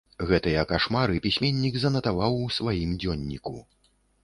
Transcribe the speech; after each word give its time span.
Гэтыя 0.29 0.61
кашмары 0.71 1.19
пісьменнік 1.25 1.77
занатаваў 1.85 2.41
у 2.47 2.51
сваім 2.59 2.99
дзённіку. 3.03 3.57